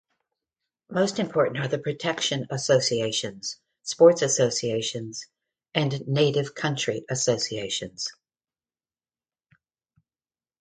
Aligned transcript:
Most 0.89 1.19
important 1.19 1.59
are 1.63 1.67
the 1.67 1.77
protection 1.77 2.47
associations, 2.49 3.59
sports 3.83 4.23
associations 4.23 5.27
and 5.75 6.07
native 6.07 6.55
country 6.55 7.05
associations. 7.07 8.09